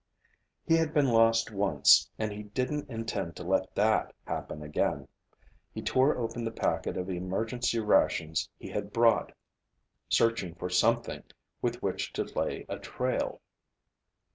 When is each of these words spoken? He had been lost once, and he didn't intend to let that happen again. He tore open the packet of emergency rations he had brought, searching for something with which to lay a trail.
He 0.65 0.73
had 0.77 0.95
been 0.95 1.09
lost 1.09 1.51
once, 1.51 2.09
and 2.17 2.31
he 2.31 2.41
didn't 2.41 2.89
intend 2.89 3.35
to 3.35 3.43
let 3.43 3.75
that 3.75 4.15
happen 4.25 4.63
again. 4.63 5.07
He 5.75 5.83
tore 5.83 6.17
open 6.17 6.43
the 6.43 6.49
packet 6.49 6.97
of 6.97 7.07
emergency 7.07 7.77
rations 7.77 8.49
he 8.57 8.69
had 8.69 8.91
brought, 8.91 9.31
searching 10.09 10.55
for 10.55 10.71
something 10.71 11.21
with 11.61 11.83
which 11.83 12.13
to 12.13 12.23
lay 12.23 12.65
a 12.67 12.79
trail. 12.79 13.41